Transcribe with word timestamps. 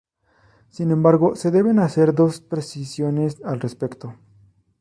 Sin 0.71 0.89
embargo, 0.89 1.35
se 1.35 1.51
deben 1.51 1.77
hacer 1.77 2.15
dos 2.15 2.41
precisiones 2.41 3.39
al 3.45 3.59
respecto. 3.59 4.15